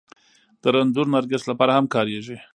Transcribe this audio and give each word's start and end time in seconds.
د 0.61 0.63
رنځور 0.73 1.07
نرګس 1.15 1.43
لپاره 1.51 1.71
هم 1.77 1.85
کارېږي 1.95 2.37